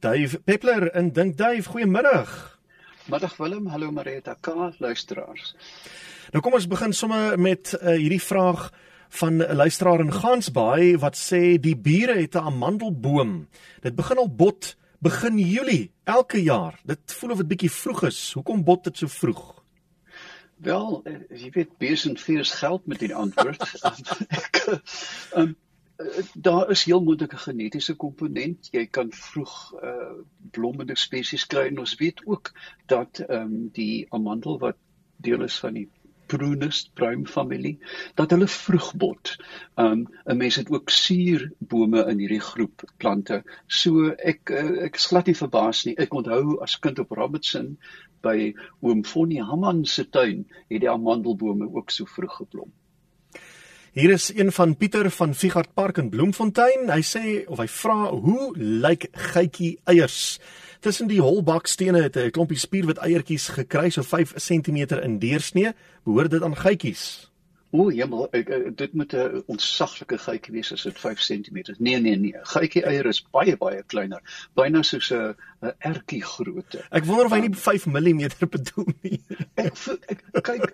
[0.00, 2.58] Dave Peppler in Dink Dave, goeiemiddag.
[3.04, 5.50] Middag Willem, hallo Marita, ka luisteraars.
[6.32, 8.70] Nou kom ons begin sommer met uh, hierdie vraag
[9.20, 13.48] van 'n luisteraar in Gansbaai wat sê die bure het 'n amandelboom.
[13.82, 16.80] Dit begin al bot begin Julie elke jaar.
[16.84, 18.32] Dit voel of dit bietjie vroeg is.
[18.32, 19.60] Hoekom bot dit so vroeg?
[20.56, 23.60] Wel, eh, jy weet besend fees geld met die antwoord.
[24.40, 24.80] ek
[25.36, 25.56] um,
[26.34, 28.68] daar is heel moeilike genetiese komponent.
[28.72, 30.12] Jy kan vroeg uh
[30.50, 32.52] blommende spesies kry en ons weet ook
[32.90, 34.78] dat ehm um, die amandel wat
[35.16, 35.88] deel is van die
[36.30, 37.78] Prunus pruim familie
[38.18, 39.32] dat hulle vroeg bot.
[39.84, 43.42] Um 'n mens het ook suurbome in hierdie groep plante.
[43.66, 45.96] So ek uh, ek is glad nie verbaas nie.
[45.98, 47.76] Ek onthou as kind op Robertson
[48.22, 52.70] by oom Fonnie Hamman se tuin het die amandelbome ook so vroeg geblom.
[53.90, 56.92] Hier is een van Pieter van Vigard Park in Bloemfontein.
[56.94, 60.38] Hy sê of hy vra hoe lyk geitjie eiers?
[60.78, 65.74] Tussen die holbakstene het 'n klompie spierwit eiertjies gekry so 5 cm in deursnee.
[66.04, 67.29] Behoort dit aan geitjies?
[67.70, 71.58] O, jemmel, ek, ek dit moet 'n ontsaglike geitjie wees as dit 5 cm.
[71.78, 72.34] Nee, nee, nee.
[72.54, 74.22] Geitjie eier is baie baie kleiner,
[74.58, 76.82] byna soos 'n 'n ertjie grootte.
[76.90, 78.22] Ek wonder of hy nie 5 mm
[78.56, 79.20] bedoel nie.
[79.54, 79.76] ek,
[80.34, 80.66] ek kyk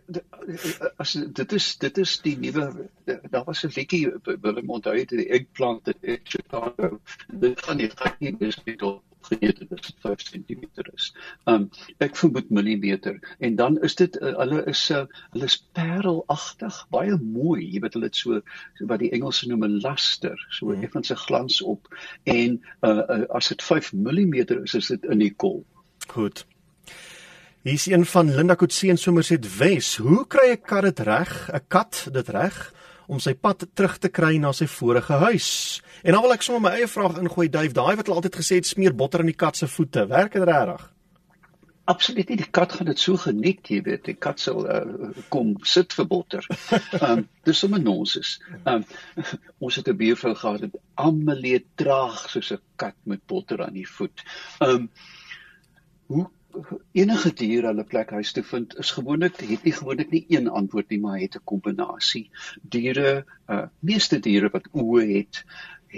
[0.96, 5.28] as dit is dit is die nuwe daar was 'n liedjie Willem onthou het die
[5.28, 7.00] eggplant in Chicago.
[7.28, 11.10] Dit gaan nie is nie tot geëet het as dit 5 cm is.
[11.52, 11.68] Um
[12.04, 17.16] ek vermoed millimeter en dan is dit uh, hulle is uh, hulle is parelagtig, baie
[17.22, 17.62] mooi.
[17.64, 18.40] Jy weet hulle het so
[18.92, 20.82] wat die Engelse noem 'n luster, so hmm.
[20.82, 21.88] effens 'n glans op
[22.24, 25.64] en uh, uh, as dit 5 mm is, is dit in die kol.
[26.08, 26.46] Goed.
[27.66, 29.96] Hier is een van Linda Kotse en Somerset Wes.
[29.96, 31.50] Hoe kry 'n kat dit reg?
[31.52, 32.75] 'n Kat dit reg
[33.06, 35.48] om sy pad terug te kry na sy vorige huis?
[36.02, 37.74] En dan wil ek sommer my eie vraag ingooi, Dave.
[37.74, 40.06] Daai wat hulle altyd gesê het smeer botter in die kat se voete.
[40.10, 40.84] Werk dit regtig?
[41.86, 42.38] Absoluut nie.
[42.40, 44.04] Die kat gaan dit so geniet, jy weet.
[44.08, 46.46] Die kat sal uh, kom sit vir botter.
[46.98, 48.36] Ehm um, dis sommer nonsens.
[48.64, 49.26] Ehm um,
[49.68, 51.46] ons het 'n buurvrou gehad wat almal
[51.78, 54.26] traag soos 'n kat met botter aan die voet.
[54.58, 54.90] Ehm um,
[56.06, 56.26] hoe
[56.92, 60.90] enige dier hulle plek huis te vind is gewoonlik het nie gewoonlik nie een antwoord
[60.94, 62.30] nie maar het 'n kombinasie
[62.76, 65.44] diere uh, meeste diere wat oë het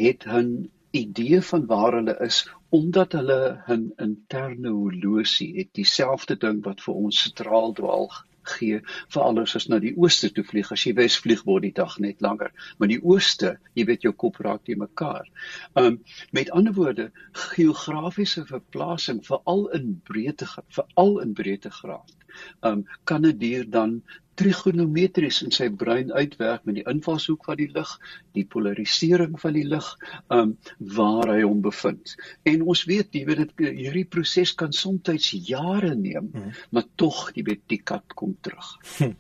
[0.05, 3.41] het 'n idee van waar hulle is omdat hulle
[3.77, 8.11] 'n interne horlosie het dieselfde ding wat vir ons sentraal dwaal
[8.53, 8.81] gee
[9.15, 11.99] vir alles as na die ooste toe vlieg as jy wes vlieg word die dag
[12.05, 15.27] net langer maar die ooste jy weet jou kop raak te mekaar.
[15.75, 16.01] Um
[16.33, 22.15] met ander woorde geografiese verplasing veral in breedte veral in breedtegraad.
[22.63, 24.03] Um kan 'n dier dan
[24.39, 27.91] trigonometries in sy brein uitwerk met die invalshoek van die lig,
[28.39, 29.89] die polarisering van die lig,
[30.35, 32.15] um waar hy hom bevind.
[32.47, 36.53] En ons weet, jy weet dit hierdie proses kan soms jare neem, hmm.
[36.71, 38.77] maar tog, jy weet die kat kom terug.
[38.99, 39.17] Hm.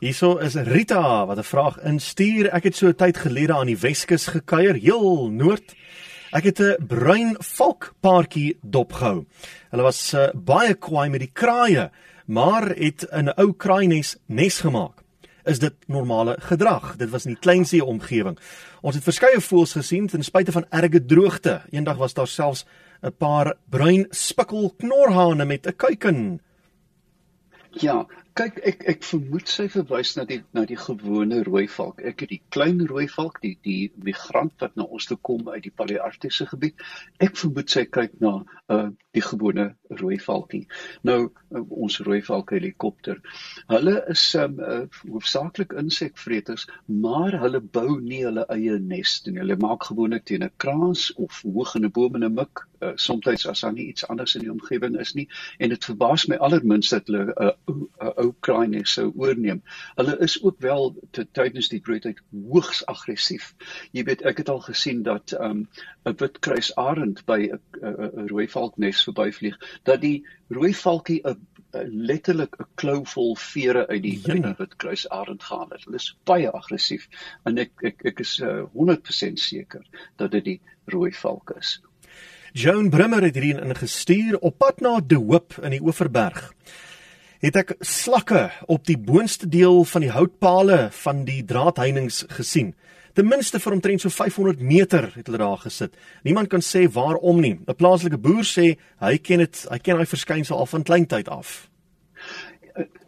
[0.00, 2.50] Hierso is Rita wat 'n vraag instuur.
[2.52, 5.74] Ek het so tyd gelede aan die Weskus gekuier, heel noord.
[6.32, 9.24] Ek het 'n bruin valkpaartjie dopgehou.
[9.70, 11.90] Hulle was uh, baie kwaai met die kraaie
[12.26, 15.02] maar het 'n ou kraaines nes gemaak.
[15.44, 16.96] Is dit normale gedrag?
[16.96, 18.38] Dit was in die kleinste omgewing.
[18.80, 21.62] Ons het verskeie voëls gesien ten spyte van erge droogte.
[21.70, 22.64] Eendag was daar selfs
[23.02, 26.40] 'n paar bruin spikkel knorhane met 'n kuiken.
[27.70, 28.06] Ja,
[28.36, 32.02] kyk ek ek vermoed sy verwys na die na die gewone rooi valk.
[32.04, 35.62] Ek het die klein rooi valk, die die migrant wat na ons toe kom uit
[35.62, 36.74] die Palearktiese gebied.
[37.20, 38.38] Ek vermoed sy kyk na
[38.72, 40.64] uh die gewone rooi valkie.
[41.06, 43.20] Nou uh, ons rooi valk helikopter.
[43.70, 49.38] Hulle is um uh, hoofsaaklik insekvreters, maar hulle bou nie hulle eie nes nie.
[49.40, 52.92] Hulle maak gewoonlik teen 'n kraans of hoog in 'n boom in 'n mik, uh,
[52.96, 55.28] soms as daar nie iets anders in die omgewing is nie.
[55.58, 59.62] En dit verbaas my allerminst dat hulle 'n uh, uh, ou kraaiene sou oorneem.
[59.96, 63.54] Hulle is ook wel te tydens die broodtyd hoogs aggressief.
[63.92, 65.68] Jy weet, ek het al gesien dat um
[66.04, 69.58] 'n wit kruisarend by 'n rooi valknes verbyvlieg
[69.88, 71.38] dat die rooi valkie 'n
[71.84, 75.84] letterlik 'n klou vol vere uit die uit die witkruisarend gaan het.
[75.84, 77.08] Hulle is baie aggressief
[77.44, 79.84] en ek ek ek is uh, 100% seker
[80.16, 81.80] dat dit die rooi valk is.
[82.52, 86.54] Joan Brimmer het hierin ingestuur op pad na De Hoop in die Oeverberg.
[87.40, 92.74] Het ek slakke op die boonste deel van die houtpale van die draadheininge gesien
[93.16, 95.94] ten minste vir omtrent so 500 meter het hulle daar gesit.
[96.22, 97.56] Niemand kan sê waarom nie.
[97.56, 101.70] 'n Plaaslike boer sê hy ken dit, hy ken daai verskynsel al van kleintyd af.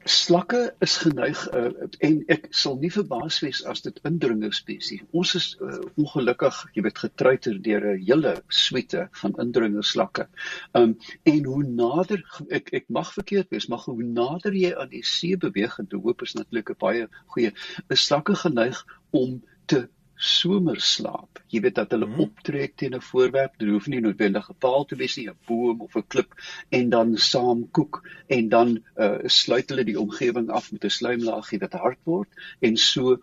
[0.08, 1.68] slakke is geneig uh,
[2.06, 5.00] en ek sal nie verbaas wees as dit indringers is nie.
[5.12, 10.28] Ons is uh, ongelukkig, jy weet, getruiter deur 'n hele suite van indringerslakke.
[10.72, 15.04] Um en hoe nader ek ek mag verkeerd wees, maar hoe nader jy aan die
[15.04, 17.52] see beweeg en te hoop is natuurlik 'n baie goeie
[17.90, 21.38] is slakke geneig om te somerslaap.
[21.48, 22.20] Jy weet dat hulle hmm.
[22.26, 25.80] optrek teen 'n voorwerp, dit hoef nie noodwendig 'n paal te wees nie, 'n boom
[25.80, 26.34] of 'n klip
[26.68, 31.58] en dan saam koek en dan uh, sluit hulle die omgewing af met 'n slaimlaagie
[31.58, 32.28] wat hard word
[32.60, 33.18] en so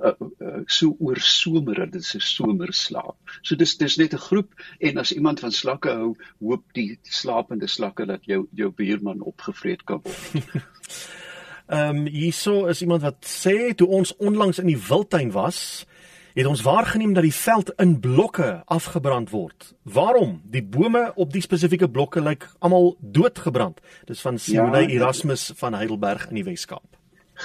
[0.00, 3.16] uh, uh, so oor somer dit is 'n somerslaap.
[3.42, 7.66] So dis dis net 'n groep en as iemand van slakke hou, hoop die slapende
[7.66, 10.44] slakke dat jou jou buurman opgevreet kan word.
[11.68, 15.84] Ehm um, hierso is iemand wat sê toe ons onlangs in die wildtuin was,
[16.38, 19.72] het ons waargeneem dat die veld in blokke afgebrand word.
[19.82, 20.40] Waarom?
[20.44, 23.80] Die bome op die spesifieke blokke lyk almal doodgebrand.
[24.06, 26.94] Dis van Simone ja, Erasmus van Heidelberg in die Weskaap.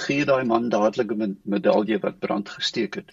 [0.04, 3.10] Gee daai man dadelik 'n medalje wat brand gesteek het.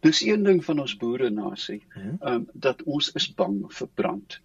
[0.00, 4.40] Dis een ding van ons boere nasie, ehm um, dat ons is bang vir brand.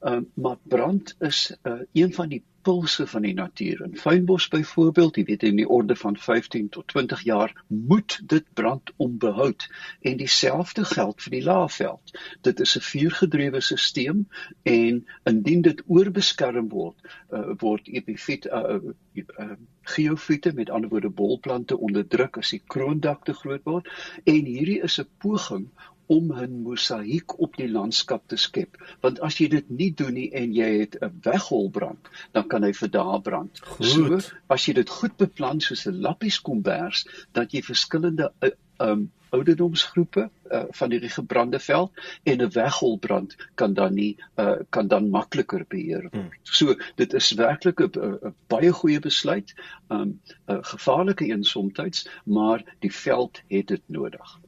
[0.00, 3.82] Ehm um, maar brand is uh, een van die pulse van die natuur.
[3.84, 8.46] In fynbos byvoorbeeld, jy weet in die orde van 15 tot 20 jaar moet dit
[8.54, 9.68] brand onbehoud
[10.00, 12.14] en dieselfde geld vir die laafveld.
[12.40, 14.24] Dit is 'n vuurgedrewe stelsel
[14.62, 16.96] en indien dit oorbeskerm word,
[17.30, 18.80] uh, word epifiet uh,
[19.14, 19.50] uh,
[19.82, 23.88] geofiete met ander woorde bolplante onderdruk as die kroondak te groot word
[24.24, 25.68] en hierdie is 'n poging
[26.06, 28.76] om 'n mosaïek op die landskap te skep.
[29.00, 32.72] Want as jy dit nie doen nie en jy het 'n wegholbrand, dan kan hy
[32.72, 33.60] vir dae brand.
[33.60, 33.86] Goed.
[33.86, 34.18] So
[34.48, 40.30] as jy dit goed beplan soos 'n lappies kombers, dat jy verskillende uh, um ouderdomsgroepe
[40.50, 41.92] uh, van hierdie gebrande veld
[42.22, 46.14] en 'n wegholbrand kan dan nie uh, kan dan makliker beheer word.
[46.14, 46.30] Hmm.
[46.42, 49.54] So dit is werklik 'n baie goeie besluit,
[49.88, 54.38] 'n um, gevaarlike een soms, maar die veld het dit nodig.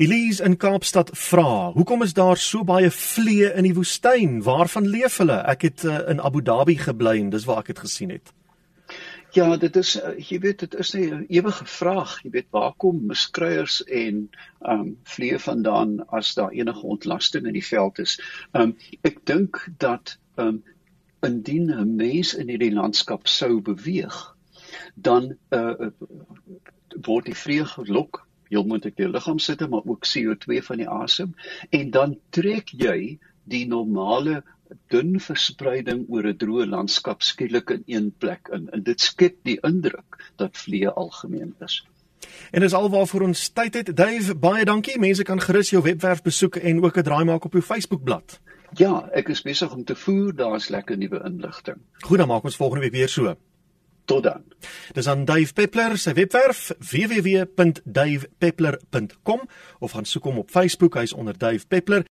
[0.00, 4.38] Elise in Kaapstad vra: "Hoekom is daar so baie vliee in die woestyn?
[4.42, 5.36] Waarvan leef hulle?
[5.52, 8.32] Ek het uh, in Abu Dhabi gebly en dis waar ek dit gesien het."
[9.36, 12.14] Ja, dit is uh, jy weet dit is 'n ewige vraag.
[12.24, 14.30] Jy weet waar kom miskruiers en
[14.62, 18.16] ehm um, vliee vandaan as daar enige ontlasting in die veld is?
[18.52, 20.64] Ehm um, ek dink dat ehm um,
[21.20, 24.16] indien 'n mens in hierdie landskap sou beweeg,
[24.94, 25.92] dan uh,
[27.04, 31.34] word die vliee gelok heel moontlik die liggaam sitte maar ook CO2 van die asem
[31.70, 33.18] en dan trek jy
[33.50, 34.42] die normale
[34.92, 39.58] dun verspreiding oor 'n droë landskap skielik in een plek in en dit skep die
[39.62, 41.82] indruk dat vliee algemeen is.
[42.50, 43.96] En dis alwaarvoor ons tyd het.
[43.96, 44.98] Dave, baie dankie.
[44.98, 48.40] Mense kan gerus jou webwerf besoek en ook 'n draai maak op jou Facebookblad.
[48.78, 50.34] Ja, ek is besig om te voer.
[50.36, 51.76] Daar's lekker nuwe inligting.
[52.00, 53.36] Goed, dan maak ons volgende week weer so.
[54.10, 54.42] Tot dan.
[54.92, 59.40] Dis aan Dave Peppler se webwerf www.davepeppler.com
[59.78, 62.06] of gaan soek hom op Facebook, hy's onder Dave Peppler.